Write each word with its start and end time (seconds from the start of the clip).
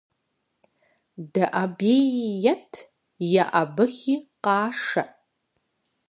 ДэӀэбеи 1.33 2.09
ет, 2.53 2.71
еӀэбыхи 3.41 4.15
къашэ. 4.43 5.03